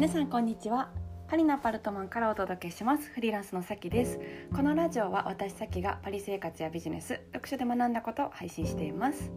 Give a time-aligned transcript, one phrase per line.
[0.00, 0.88] 皆さんこんにちは。
[1.28, 3.10] パリのアパルトマンからお届けします。
[3.10, 4.18] フリーランスのさきです。
[4.50, 9.30] このラジオは私さきがパリ生活やビジネス読書で学んだことを配信しています。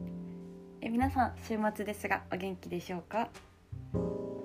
[0.79, 3.27] え皆さん週末ですがお元気でしょうか、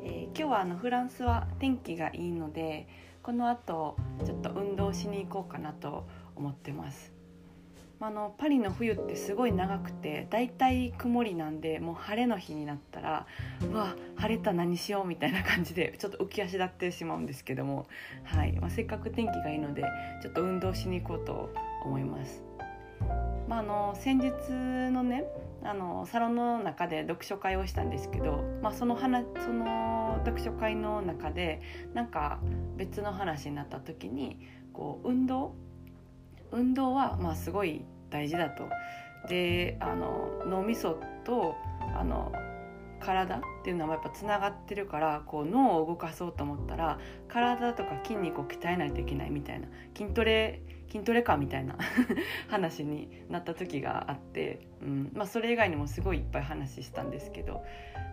[0.03, 2.89] えー、今日はあのフランスは天気がいいので
[3.23, 3.95] この後
[4.27, 6.05] ちょっと運動しに行こうかなと
[6.35, 7.18] 思ってます。
[8.01, 13.27] あのパリの冬ってすごい長くてだいたい曇りなんでもう晴れの日になったら
[13.69, 17.89] うわ晴れた何しようみたいな感じでちょっと浮き足立ってしまうんですけども、
[18.23, 18.53] はい。
[18.53, 19.83] まあ、せっかく天気がいいので
[20.23, 21.53] ちょっと運動しに行こうと
[21.85, 22.45] 思います。
[23.49, 24.33] まあ、あの先日
[24.93, 25.25] のね
[25.65, 31.61] あのサロンの中で読書会をしたんですけど、まあ、その話その読書会の中で
[31.95, 32.39] なんか
[32.77, 34.39] 別の話になった時に
[34.73, 35.57] こう運動？
[36.51, 38.69] 運動はまあすごい大事だと。
[39.29, 41.57] であの脳みそと
[41.97, 42.33] あの
[43.01, 51.77] 体っていうのはやっぱつながってるからこう脳を動かそうと思ったら体とか筋肉を鍛えないといけないみたいな筋トレ筋トレかみたいな
[52.49, 57.63] 話になった時があって、うんまあ、それ以外にもすごいいっぱい話したんですけど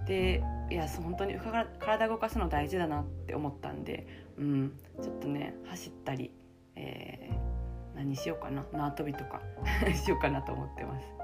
[0.05, 1.35] でいや本当に
[1.79, 4.05] 体動かすの大事だなって思ったんで、
[4.37, 6.31] うん、ちょっとね走ったり、
[6.75, 7.54] えー
[7.95, 9.41] 何しようかな縄跳びとか
[9.93, 11.15] しようかなと思ってます。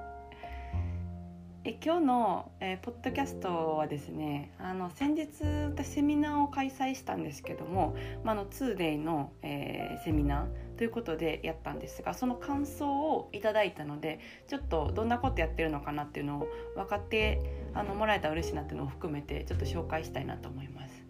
[1.64, 17.40] え今日の、えー、ポッドキャストはですねあの先日私セミナーを開催したんですけども、まあ、の 2day の、えー、セミナーということでやったんですがその感想をいただいたのでちょっとどんなことやってるのかなっていうのを分かって
[17.76, 21.01] あのもらえたら嬉しいなっていうのを含めてちょっと紹介したいなと思います。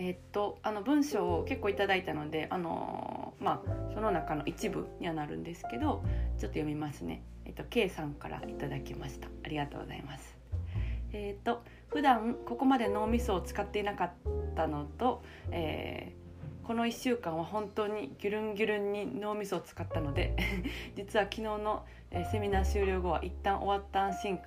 [0.00, 7.22] えー、っとあの文章を結構いただいたのであのまあその中の一部にはなるんですけどちょっと読みますね。
[7.44, 9.26] えっと K さんからいただきました。
[9.44, 10.38] ありがとうございます。
[11.12, 14.12] えー、っと普段ここまで脳みそを使っていなかっ
[14.54, 16.17] たのと、えー、
[16.68, 20.36] この1週間は本当にギュルンギュルンに脳みそを使ったので
[20.96, 21.86] 実は昨日の
[22.30, 24.38] セミナー終了後は一旦終わった安心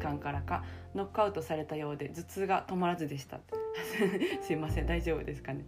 [0.00, 0.64] 感からか
[0.94, 3.40] ノックアウトされたようで頭痛が止まらずでした。
[4.40, 5.66] すいません大丈夫ですかね。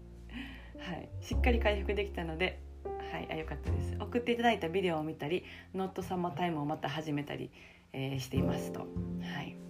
[0.79, 1.11] はい。
[1.21, 2.59] しっかり回復できたので
[3.13, 3.95] はいあよかったです。
[4.01, 5.45] 送っていただいたビデオを見たり
[5.75, 7.51] ノットサマータイムをまた始めたり、
[7.93, 8.81] えー、していますと。
[8.81, 8.87] は
[9.43, 9.68] い。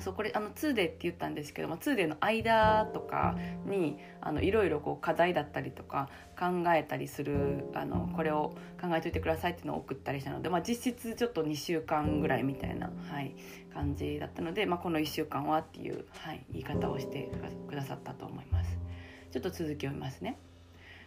[0.00, 13.34] そうこれあの 2day って言ったんですけども 2day の間とかにあのいろいろこう課題だったりとか考えたりするあのこれを考えといてくださいっていうのを送ったりしたので、まあ、実質ちょっと2週間ぐらいみたいな、はい、
[13.72, 17.30] 感じだったので、まあ、この1週間はっていう、はい、言い方をして
[17.68, 18.78] くださったと思います。
[19.30, 20.38] ちょっと続きを読みますね。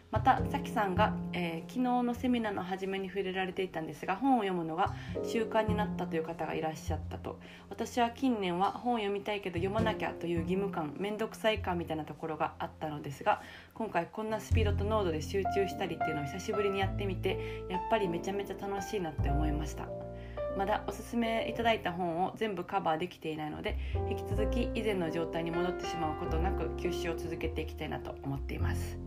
[0.10, 7.40] またさきさんが、えー、昨日のセミナーの初めに触れられていたんですが本を読むのが習慣になったという方がいらっしゃったと。
[7.70, 13.42] 私は近年は本を読みたいけど読まなきゃという義務感面倒くさい感みたいなところがあったのですが
[13.74, 19.88] 今回こんなスピードと濃度で集中したりっていうのを久しぶりにやってみてやっぱりめちゃめちゃ楽しいなって思いました。
[20.58, 23.78] まだおすすめいただいた本を全部カバーできていないので
[24.10, 29.07] 引き続き以前の状態に戻ってしまうことなく休止を続けていきたいなと思っています。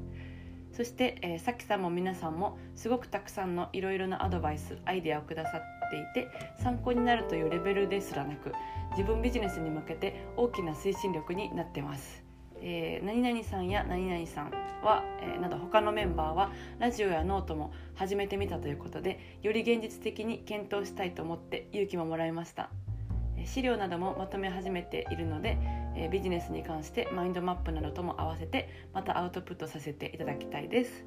[0.81, 6.31] そして、えー、さきさんも皆さんもすごくたくさんのいろいろなアドバイスアイデアをくださっていて
[6.63, 8.55] 参考になるというレベルですらなく
[8.93, 12.25] 自分ビジネスに向けて大きな推進力になってます。
[12.63, 14.53] えー、何々さんや何々さん
[14.83, 22.71] は、えー、など他のメンバーはラジオやノートも始めてみたということでより現実的に検討したいと思って勇気ももらいました
[23.47, 25.59] 資料などもまとめ始めているので
[25.97, 31.05] えビジネスに関してマインドマップなどとも合わせてまたアウトプットさせていただきたいです。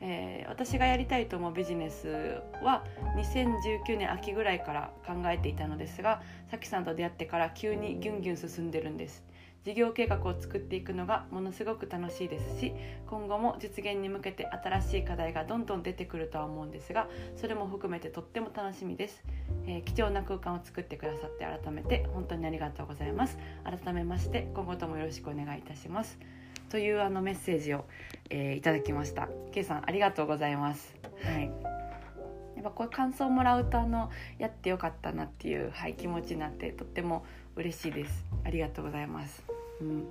[0.00, 2.84] えー、私がやりたいと思うビジネスは
[3.16, 9.24] 2019年秋ぐらいから考えていたのですがさきさんと出会ってから急にギュンギュン進んでるんです
[9.66, 12.72] 事業計画を作っていくのがものすごく楽しいですし
[13.08, 19.24] 今後も実現に向けて新しい課題がどんどん出てくるとは思うんですがそれも含めてとっても楽しみです、
[19.66, 23.38] えー、貴重な空間を作ってくださって改めて本当にありがとうございます。
[23.64, 26.16] 改めまして今後ともよろしくお願いいたします。
[26.70, 27.86] というあのメッセージを、
[28.30, 29.28] えー、いただきました。
[29.50, 30.94] K さんありがとうございます。
[31.24, 31.50] はい。
[32.54, 37.24] やっぱこういう感想をもらうとあのやってよかったなっていう、はい、気持ちになってとっても
[37.56, 38.24] 嬉しいです。
[38.44, 40.06] ありがとうございますうん、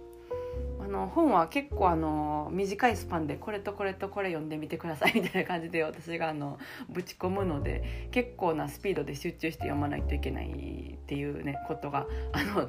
[0.84, 6.60] あの本は結構あの短いスパンでこれとこれとこれ読んでみてくださいみたいな感じで私があの
[6.90, 12.06] ぶち込むので結構なスピードで集中して読まないといけないっていうねことが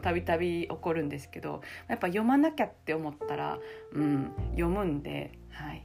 [0.03, 3.59] たびたび起こるんですけどやっぱ読まなきゃって思ったら、
[3.93, 5.33] うん、読むんで。
[5.51, 5.83] はい。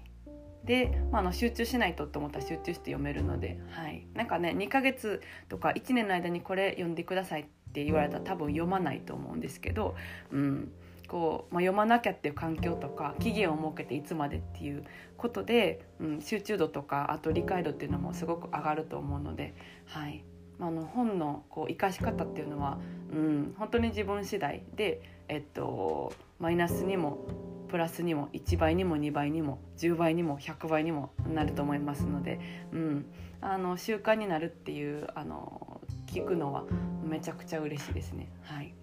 [0.66, 9.96] で、まあ、あの集中しないとと思ったら集中して読めるので、はい、なんかね2ヶ月とか1年の間にこれ読んでくださいって言われたら多分読まないと思うんですけど、
[10.32, 10.72] うん、
[11.12, 14.86] こう、まあ、読まなきゃっていう環境とか期限を設けていつまでっていう
[15.18, 19.54] ことで、うん、集中度とかあと理解度っていうのもすごく上がると思うので、
[19.88, 20.24] はい、
[20.58, 22.80] あの本のこう生かし方っていうのは、
[23.12, 27.28] うん、本当に自分次第で、えっと、マイナスにも
[27.68, 32.40] プラスにも1倍にも2倍にも10倍にも100倍にもなると思いますので、
[32.72, 33.06] うん、
[33.42, 36.64] あの習慣になるっていうあの聞くのは
[37.04, 38.32] めちゃくちゃ嬉しいですね。
[38.44, 38.74] はい。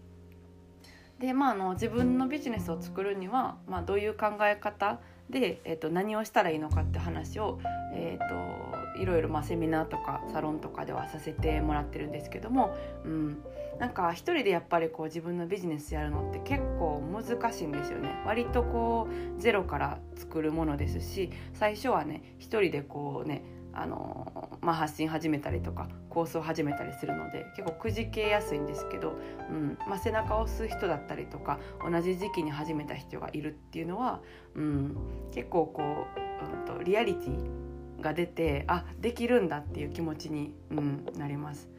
[1.18, 5.00] でまあ、あの自分のビジネスを作るには、まあ、どういう考え方
[5.30, 7.58] で、えーと、何をしたらいいのかって話を、
[7.92, 12.74] えーと、いろいろ、まあ、セミナーとかサロンとかではさせてもらってるんですけども、
[13.04, 13.42] うん、
[13.78, 18.14] なんか一人でやっぱりこう自分のビジネスやるのって結構難しいんですよね。
[18.24, 23.42] 割とこうゼロから作るものですし最初はね一人でこうね
[23.72, 29.14] あのまあ、発信始めたりとかコースを始めたりするので結構くじけやすいんですけど、
[29.50, 34.20] うんまあ、背中を押す人だったりとか同じ時期に始めた人がいるっていうのは、
[34.54, 34.96] うん、
[35.32, 41.70] 結構こう、うんと、リアリティが出てあできるんだっていう気持ちに、うん、なります。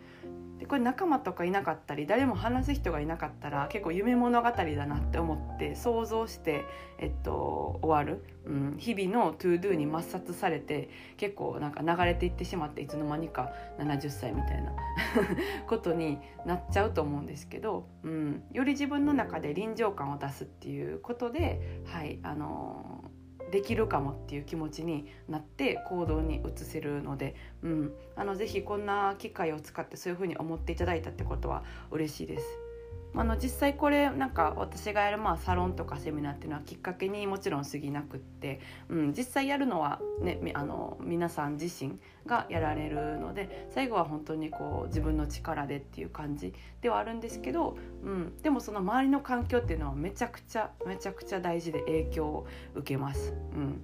[0.59, 6.65] でこれ仲間とかいなかったり誰も話す人がいなかったら結構夢物語だなって思って想像して、
[6.97, 14.73] えっと、終わる、うん、日々の ToDo に抹殺されて結構なんか流れていってしまっていつの間にか70歳みたいな
[15.67, 23.08] ことになっちゃうと思うんですけど、うん、より自分の中で臨場感を出すっていうことで、はいあの
[23.51, 32.68] できるかもっていう気持ちになって行動に移せるので、うん、あのぜひこんな機会を使ってそういうふうに思っていただいたってことは嬉しいです。
[33.15, 53.33] あの実際これなんか私がやるまあサロンとかセミナーっていうのはきっかけにもちろん過ぎなくって、うん、実際やるのは、ね、あの皆さん自身がやられるので最後は本当にこう自分の力でっていう感じではあるんですけど、うん、でもその周りの環境っていうのはめちゃくちゃめちゃくちゃ大事で影響を受けます。
[53.53, 53.81] うん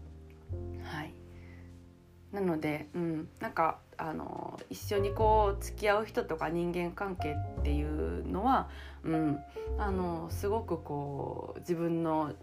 [0.83, 1.24] はい
[2.35, 8.67] なので、うん、なんかあの一緒にこう付き合う人とか人間関係っていうのは、
[9.03, 9.39] うん、
[9.77, 12.33] あのすごくこう自分の、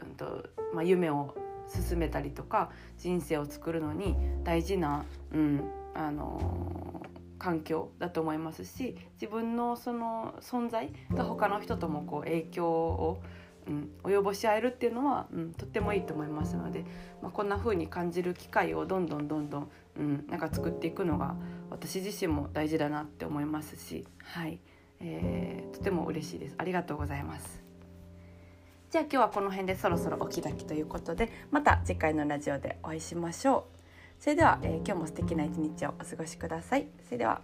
[0.00, 1.36] うんとまあ、夢を
[1.68, 7.02] 進めたりとか人生を作るのに大事な、うん、あの
[7.38, 13.22] 環境だと思いますし自分のその存在が他の人ともこう影響を
[13.66, 16.84] うん、及ぼし合えるっていうのは、うん、とってもいいと思いますので、
[17.22, 21.36] まあ、こんな風に感じる機会をどんどんどんどん、うん、なんか作っていくのが
[21.70, 24.58] 私自身も大事だなって思いますし、はい
[25.00, 26.54] えー、とても嬉しいです。
[26.58, 27.62] ありがとうございます。
[28.90, 33.66] じゃあ今日はこの辺でそろそろお開きということでまた次回のラジオでお会いしましょ
[34.20, 34.22] う。
[34.22, 36.86] それでは、えー、今日も素敵な一日をお過ごしください。
[37.04, 37.40] それでは